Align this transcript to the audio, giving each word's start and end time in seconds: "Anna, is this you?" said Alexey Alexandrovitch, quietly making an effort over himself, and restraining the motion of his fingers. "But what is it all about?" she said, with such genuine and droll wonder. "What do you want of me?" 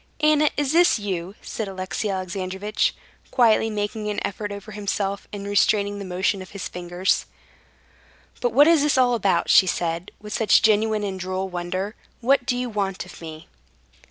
"Anna, 0.19 0.49
is 0.57 0.71
this 0.73 0.97
you?" 0.97 1.35
said 1.43 1.67
Alexey 1.67 2.09
Alexandrovitch, 2.09 2.95
quietly 3.29 3.69
making 3.69 4.09
an 4.09 4.19
effort 4.25 4.51
over 4.51 4.71
himself, 4.71 5.27
and 5.31 5.45
restraining 5.45 5.99
the 5.99 6.05
motion 6.05 6.41
of 6.41 6.49
his 6.49 6.67
fingers. 6.67 7.27
"But 8.41 8.51
what 8.51 8.67
is 8.67 8.83
it 8.83 8.97
all 8.97 9.13
about?" 9.13 9.47
she 9.51 9.67
said, 9.67 10.09
with 10.19 10.33
such 10.33 10.63
genuine 10.63 11.03
and 11.03 11.19
droll 11.19 11.49
wonder. 11.49 11.93
"What 12.19 12.47
do 12.47 12.57
you 12.57 12.67
want 12.67 13.05
of 13.05 13.21
me?" 13.21 13.47